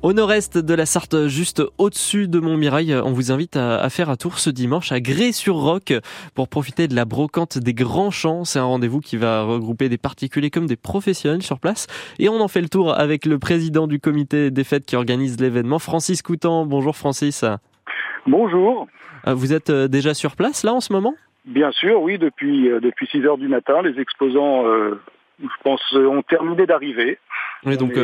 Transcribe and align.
Au 0.00 0.12
nord-est 0.12 0.56
de 0.58 0.74
la 0.74 0.86
Sarthe, 0.86 1.26
juste 1.26 1.60
au-dessus 1.76 2.28
de 2.28 2.38
Montmirail, 2.38 2.94
on 2.94 3.10
vous 3.10 3.32
invite 3.32 3.56
à, 3.56 3.90
faire 3.90 4.10
un 4.10 4.14
tour 4.14 4.38
ce 4.38 4.48
dimanche 4.48 4.92
à 4.92 5.00
Grès-sur-Roc 5.00 5.92
pour 6.36 6.48
profiter 6.48 6.86
de 6.86 6.94
la 6.94 7.04
brocante 7.04 7.58
des 7.58 7.74
grands 7.74 8.12
champs. 8.12 8.44
C'est 8.44 8.60
un 8.60 8.64
rendez-vous 8.64 9.00
qui 9.00 9.16
va 9.16 9.42
regrouper 9.42 9.88
des 9.88 9.98
particuliers 9.98 10.50
comme 10.50 10.66
des 10.66 10.76
professionnels 10.76 11.42
sur 11.42 11.58
place. 11.58 11.88
Et 12.20 12.28
on 12.28 12.40
en 12.40 12.46
fait 12.46 12.60
le 12.60 12.68
tour 12.68 12.96
avec 12.96 13.26
le 13.26 13.40
président 13.40 13.88
du 13.88 13.98
comité 13.98 14.52
des 14.52 14.62
fêtes 14.62 14.86
qui 14.86 14.94
organise 14.94 15.40
l'événement, 15.40 15.80
Francis 15.80 16.22
Coutan. 16.22 16.64
Bonjour 16.64 16.94
Francis. 16.94 17.44
Bonjour. 18.24 18.86
Euh, 19.26 19.34
vous 19.34 19.52
êtes 19.52 19.70
euh, 19.70 19.88
déjà 19.88 20.14
sur 20.14 20.36
place 20.36 20.62
là 20.62 20.74
en 20.74 20.80
ce 20.80 20.92
moment? 20.92 21.16
Bien 21.44 21.72
sûr, 21.72 22.00
oui, 22.02 22.18
depuis, 22.18 22.70
euh, 22.70 22.78
depuis 22.78 23.08
6 23.08 23.26
heures 23.26 23.38
du 23.38 23.48
matin. 23.48 23.82
Les 23.82 24.00
exposants, 24.00 24.62
je 25.40 25.62
pense, 25.64 25.82
ont 25.92 26.22
terminé 26.22 26.66
d'arriver. 26.66 27.18
Oui, 27.64 27.76
donc, 27.76 27.98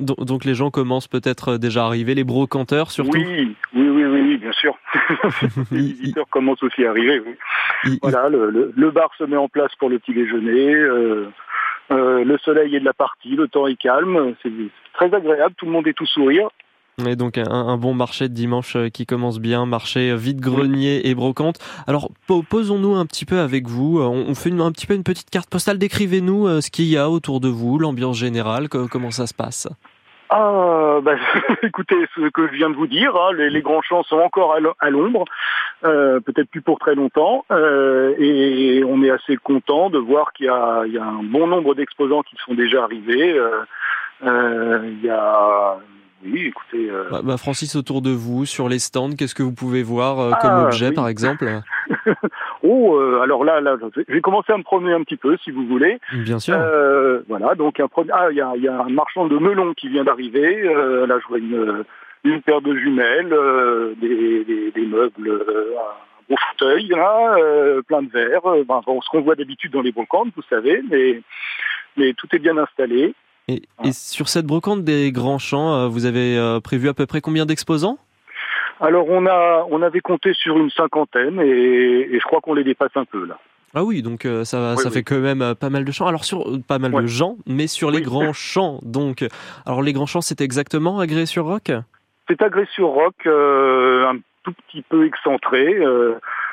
donc 0.00 0.44
les 0.44 0.54
gens 0.54 0.70
commencent 0.70 1.08
peut-être 1.08 1.56
déjà 1.56 1.84
à 1.84 1.86
arriver, 1.86 2.14
les 2.14 2.24
brocanteurs 2.24 2.90
surtout 2.90 3.18
Oui, 3.18 3.56
oui, 3.74 3.88
oui, 3.88 4.04
oui, 4.04 4.36
bien 4.38 4.52
sûr. 4.52 4.76
les 5.70 5.80
visiteurs 5.80 6.28
commencent 6.30 6.62
aussi 6.62 6.84
à 6.84 6.90
arriver. 6.90 7.22
Oui. 7.84 7.98
voilà, 8.02 8.28
le, 8.28 8.90
bar 8.90 9.10
se 9.18 9.24
met 9.24 9.36
en 9.36 9.48
place 9.48 9.72
pour 9.78 9.88
le 9.88 9.98
petit 9.98 10.14
déjeuner. 10.14 10.74
Euh, 10.74 11.28
euh, 11.92 12.24
le 12.24 12.38
soleil 12.38 12.74
est 12.76 12.80
de 12.80 12.84
la 12.84 12.92
partie, 12.92 13.36
le 13.36 13.48
temps 13.48 13.66
est 13.66 13.76
calme, 13.76 14.34
c'est 14.42 14.52
très 14.94 15.12
agréable, 15.14 15.54
tout 15.56 15.66
le 15.66 15.72
monde 15.72 15.86
est 15.86 15.92
tout 15.92 16.06
sourire. 16.06 16.48
Et 17.06 17.16
donc 17.16 17.38
un, 17.38 17.78
bon 17.78 17.94
marché 17.94 18.28
de 18.28 18.34
dimanche 18.34 18.76
euh, 18.76 18.88
qui 18.90 19.06
commence 19.06 19.38
bien, 19.38 19.64
marché 19.64 20.14
vide-grenier 20.14 21.08
et 21.08 21.14
brocante. 21.14 21.58
Alors 21.86 22.10
posons-nous 22.26 22.94
un 22.94 23.06
petit 23.06 23.24
peu 23.24 23.38
avec 23.38 23.68
vous, 23.68 24.00
on, 24.00 24.34
fait 24.34 24.52
un 24.52 24.72
petit 24.72 24.86
peu 24.86 24.94
une 24.94 25.04
petite 25.04 25.30
carte 25.30 25.48
postale, 25.48 25.78
décrivez-nous 25.78 26.60
ce 26.60 26.70
qu'il 26.70 26.86
y 26.86 26.96
a 26.96 27.08
autour 27.08 27.40
de 27.40 27.48
vous, 27.48 27.78
l'ambiance 27.78 28.18
générale, 28.18 28.68
comment 28.68 29.10
ça 29.10 29.26
se 29.26 29.34
passe? 29.34 29.68
Ah, 30.32 31.00
bah, 31.02 31.16
écoutez 31.62 31.96
ce 32.14 32.28
que 32.30 32.46
je 32.46 32.52
viens 32.52 32.70
de 32.70 32.76
vous 32.76 32.86
dire. 32.86 33.16
Hein, 33.16 33.32
les, 33.34 33.62
grands 33.62 33.82
champs 33.82 34.04
sont 34.04 34.18
encore 34.18 34.56
à 34.78 34.90
l'ombre, 34.90 35.24
euh, 35.84 36.20
peut-être 36.20 36.48
plus 36.48 36.62
pour 36.62 36.78
très 36.78 36.94
longtemps, 36.94 37.44
euh, 37.50 38.14
et 38.16 38.84
on 38.84 39.02
est 39.02 39.10
assez 39.10 39.36
content 39.36 39.90
de 39.90 39.98
voir 39.98 40.32
qu'il 40.32 40.46
y, 40.46 40.48
y, 40.48 40.98
a 40.98 41.04
un 41.04 41.24
bon 41.24 41.48
nombre 41.48 41.74
d'exposants 41.74 42.22
qui 42.22 42.36
sont 42.46 42.54
déjà 42.54 42.84
arrivés. 42.84 43.36
Euh, 44.22 44.80
il 44.84 45.04
y 45.04 45.10
a 45.10 45.76
oui, 46.22 46.48
écoutez. 46.48 46.90
Bah, 47.10 47.22
bah, 47.24 47.38
Francis, 47.38 47.74
autour 47.76 48.02
de 48.02 48.10
vous, 48.10 48.44
sur 48.44 48.68
les 48.68 48.78
stands, 48.78 49.16
qu'est-ce 49.16 49.34
que 49.34 49.42
vous 49.42 49.54
pouvez 49.54 49.82
voir 49.82 50.38
comme 50.38 50.50
ah, 50.52 50.64
objet, 50.66 50.92
par 50.92 51.08
exemple? 51.08 51.46
Oh, 52.62 52.96
euh, 52.96 53.20
alors 53.22 53.44
là, 53.44 53.60
là, 53.60 53.76
je 53.96 54.12
vais 54.12 54.20
commencer 54.20 54.52
à 54.52 54.58
me 54.58 54.62
promener 54.62 54.92
un 54.92 55.02
petit 55.02 55.16
peu, 55.16 55.36
si 55.38 55.50
vous 55.50 55.66
voulez. 55.66 55.98
Bien 56.12 56.38
sûr. 56.38 56.54
Voilà, 57.28 57.54
donc 57.54 57.80
un 57.80 57.88
ah, 58.12 58.28
il 58.30 58.36
y 58.36 58.40
a, 58.40 58.56
y 58.56 58.68
a, 58.68 58.82
un 58.82 58.88
marchand 58.88 59.26
de 59.26 59.38
melons 59.38 59.74
qui 59.74 59.88
vient 59.88 60.04
d'arriver. 60.04 60.62
là, 60.62 61.18
je 61.20 61.28
vois 61.28 61.38
une, 61.38 61.84
une 62.24 62.42
paire 62.42 62.60
de 62.60 62.74
jumelles, 62.76 63.34
des, 64.00 64.44
des, 64.44 64.70
des, 64.70 64.86
meubles, 64.86 65.30
un 65.30 66.28
beau 66.28 66.36
fauteuil, 66.50 66.88
là, 66.88 67.36
plein 67.86 68.02
de 68.02 68.10
verres. 68.10 68.64
Ben, 68.66 68.80
bon, 68.86 69.00
ce 69.00 69.08
qu'on 69.10 69.22
voit 69.22 69.36
d'habitude 69.36 69.72
dans 69.72 69.82
les 69.82 69.92
brocantes, 69.92 70.28
vous 70.36 70.42
savez, 70.48 70.82
mais 70.90 71.22
mais 71.96 72.14
tout 72.14 72.28
est 72.32 72.38
bien 72.38 72.56
installé. 72.56 73.14
Et, 73.48 73.92
sur 73.92 74.28
cette 74.28 74.46
brocante 74.46 74.84
des 74.84 75.10
grands 75.10 75.38
champs, 75.38 75.74
euh, 75.74 75.88
vous 75.88 76.06
avez 76.06 76.38
euh, 76.38 76.60
prévu 76.60 76.88
à 76.88 76.94
peu 76.94 77.06
près 77.06 77.20
combien 77.20 77.46
d'exposants? 77.46 77.98
Alors 78.80 79.06
on 79.10 79.26
a 79.26 79.66
on 79.70 79.82
avait 79.82 80.00
compté 80.00 80.32
sur 80.32 80.56
une 80.56 80.70
cinquantaine 80.70 81.38
et, 81.40 82.18
je 82.18 82.24
crois 82.24 82.40
qu'on 82.40 82.54
les 82.54 82.64
dépasse 82.64 82.96
un 82.96 83.04
peu 83.04 83.26
là. 83.26 83.38
Ah 83.74 83.84
oui, 83.84 84.02
donc 84.02 84.24
euh, 84.24 84.44
ça, 84.44 84.76
ça 84.76 84.90
fait 84.90 85.04
quand 85.04 85.20
même 85.20 85.54
pas 85.54 85.70
mal 85.70 85.84
de 85.84 85.92
champs. 85.92 86.06
Alors 86.06 86.24
sur 86.24 86.44
pas 86.66 86.78
mal 86.78 86.92
de 86.92 87.06
gens, 87.06 87.36
mais 87.46 87.66
sur 87.66 87.90
les 87.90 88.02
grands 88.02 88.32
champs. 88.32 88.80
Donc, 88.82 89.24
alors 89.64 89.82
les 89.82 89.92
grands 89.92 90.06
champs, 90.06 90.20
c'est 90.20 90.40
exactement 90.40 90.98
à 90.98 91.06
sur 91.26 91.44
roc? 91.44 91.70
C'est 92.28 92.42
à 92.42 92.48
sur 92.72 92.88
roc 92.88 93.14
un 93.26 94.16
tout 94.42 94.52
petit 94.52 94.82
peu 94.82 95.06
excentré, 95.06 95.78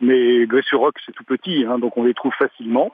mais 0.00 0.46
sur 0.62 0.80
roc 0.80 0.96
c'est 1.06 1.12
tout 1.12 1.24
petit, 1.24 1.64
hein, 1.64 1.78
donc 1.78 1.96
on 1.96 2.04
les 2.04 2.14
trouve 2.14 2.34
facilement. 2.34 2.92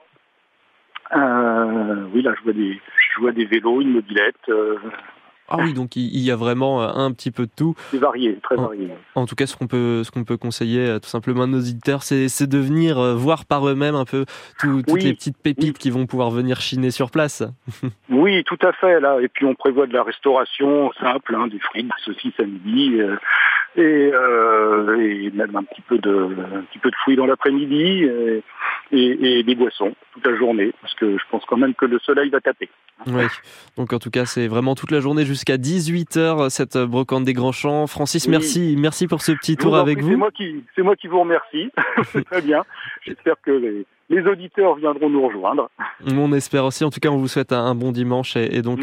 oui, 1.11 2.21
là 2.21 2.33
je 2.37 2.43
vois 2.43 2.53
des 2.53 2.79
je 3.15 3.21
vois 3.21 3.31
des 3.31 3.45
vélos, 3.45 3.81
une 3.81 3.91
mobilette. 3.91 4.49
Euh. 5.51 5.55
Ah 5.57 5.63
oui, 5.63 5.73
donc 5.73 5.95
il 5.95 6.19
y 6.19 6.31
a 6.31 6.35
vraiment 6.35 6.81
euh, 6.81 6.87
un 6.87 7.11
petit 7.11 7.29
peu 7.29 7.45
de 7.45 7.51
tout. 7.55 7.75
C'est 7.91 7.99
varié, 7.99 8.39
très 8.41 8.55
varié. 8.55 8.89
En, 9.13 9.25
tout 9.27 9.35
cas, 9.35 9.45
ce 9.45 9.55
qu'on 9.55 9.67
peut, 9.67 10.03
ce 10.03 10.09
qu'on 10.09 10.23
peut 10.23 10.37
conseiller 10.37 10.87
euh, 10.87 10.99
tout 10.99 11.07
simplement 11.07 11.43
à 11.43 11.47
nos 11.47 11.59
auditeurs, 11.59 12.01
c'est, 12.01 12.47
de 12.47 12.57
venir 12.57 13.15
voir 13.15 13.45
par 13.45 13.67
eux-mêmes 13.67 13.95
un 13.95 14.05
peu 14.05 14.25
toutes 14.59 14.91
les 15.01 15.13
petites 15.13 15.37
pépites 15.37 15.77
qui 15.77 15.89
vont 15.91 16.05
pouvoir 16.05 16.31
venir 16.31 16.61
chiner 16.61 16.91
sur 16.91 17.11
place. 17.11 17.43
oui, 18.09 18.43
tout 18.43 18.57
à 18.61 18.71
fait. 18.73 18.99
Là, 18.99 19.19
et 19.21 19.27
puis 19.27 19.45
on 19.45 19.55
prévoit 19.55 19.87
de 19.87 19.93
la 19.93 20.03
restauration 20.03 20.91
simple, 20.99 21.35
hein, 21.35 21.47
des 21.47 21.59
frites, 21.59 21.85
des 21.85 22.03
saucisses 22.03 22.39
à 22.39 22.43
midi, 22.43 22.99
et, 23.77 23.81
et, 23.81 25.31
même 25.31 25.55
un 25.55 25.63
petit 25.63 25.81
peu 25.81 25.97
de, 25.99 26.29
un 26.55 26.61
petit 26.61 26.79
peu 26.79 26.89
de 26.89 26.95
fruits 26.95 27.15
dans 27.15 27.25
l'après-midi 27.25 28.07
et, 28.91 29.43
des 29.43 29.55
boissons 29.55 29.93
toute 30.13 30.25
la 30.25 30.35
journée, 30.37 30.73
parce 30.81 30.93
que 30.95 31.17
je 31.17 31.23
pense 31.29 31.43
quand 31.45 31.57
même 31.57 31.73
que 31.73 31.85
le 31.85 31.99
soleil 31.99 32.29
va 32.29 32.39
taper. 32.39 32.69
Oui, 33.07 33.25
donc 33.77 33.91
en 33.93 33.99
tout 33.99 34.09
cas, 34.09 34.25
c'est 34.25 34.47
vraiment 34.47 34.75
toute 34.75 34.91
la 34.91 35.01
journée 35.01 35.25
jusqu'à 35.25 35.57
18h, 35.57 36.49
cette 36.49 36.77
brocante 36.77 37.25
des 37.25 37.33
Grands 37.33 37.51
Champs. 37.51 37.87
Francis, 37.87 38.27
merci, 38.27 38.75
merci 38.77 39.07
pour 39.07 39.21
ce 39.21 39.33
petit 39.33 39.57
tour 39.57 39.75
avec 39.75 40.01
vous. 40.01 40.11
C'est 40.11 40.15
moi, 40.15 40.31
qui, 40.31 40.63
moi 40.77 40.95
qui 40.95 41.07
vous 41.07 41.19
remercie. 41.19 41.69
Très 42.31 42.41
bien. 42.41 42.63
J'espère 43.05 43.35
que 43.41 43.51
les, 43.51 43.85
les 44.09 44.21
auditeurs 44.27 44.75
viendront 44.75 45.09
nous 45.09 45.25
rejoindre. 45.27 45.69
On 46.05 46.31
espère 46.33 46.65
aussi. 46.65 46.83
En 46.83 46.91
tout 46.91 46.99
cas, 46.99 47.09
on 47.09 47.17
vous 47.17 47.27
souhaite 47.27 47.51
un, 47.51 47.73
bon 47.73 47.91
dimanche 47.91 48.35
et, 48.35 48.61
donc 48.61 48.79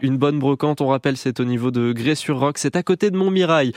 une 0.00 0.16
bonne 0.18 0.38
brocante. 0.38 0.80
On 0.80 0.88
rappelle, 0.88 1.16
c'est 1.16 1.38
au 1.38 1.44
niveau 1.44 1.70
de 1.70 1.92
Grès-sur-Roc. 1.92 2.58
C'est 2.58 2.74
à 2.74 2.82
côté 2.82 3.10
de 3.10 3.16
Montmirail. 3.16 3.70